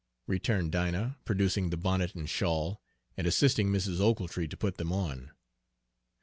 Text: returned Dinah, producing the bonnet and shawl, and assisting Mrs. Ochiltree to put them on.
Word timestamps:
returned 0.25 0.71
Dinah, 0.71 1.19
producing 1.25 1.69
the 1.69 1.77
bonnet 1.77 2.15
and 2.15 2.27
shawl, 2.27 2.81
and 3.15 3.27
assisting 3.27 3.69
Mrs. 3.71 3.99
Ochiltree 3.99 4.47
to 4.47 4.57
put 4.57 4.77
them 4.77 4.91
on. 4.91 5.29